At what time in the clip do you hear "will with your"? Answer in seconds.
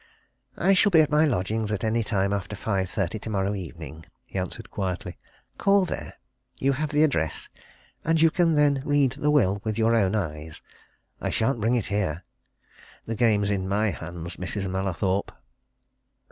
9.29-9.95